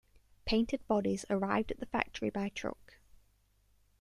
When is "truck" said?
2.49-2.95